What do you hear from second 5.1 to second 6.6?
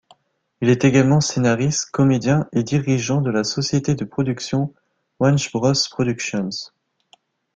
Wajnbrosse Productions.